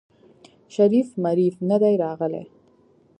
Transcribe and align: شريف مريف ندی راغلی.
شريف 0.75 1.07
مريف 1.23 1.55
ندی 1.61 1.95
راغلی. 2.03 2.43